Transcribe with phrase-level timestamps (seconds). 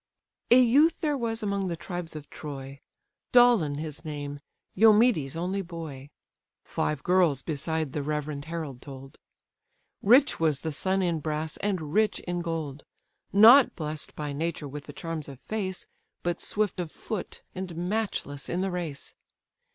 [0.49, 2.79] A youth there was among the tribes of Troy,
[3.31, 4.39] Dolon his name,
[4.73, 6.09] Eumedes' only boy,
[6.65, 9.19] (Five girls beside the reverend herald told.)
[10.01, 12.83] Rich was the son in brass, and rich in gold;
[13.31, 15.85] Not bless'd by nature with the charms of face,
[16.23, 19.13] But swift of foot, and matchless in the race.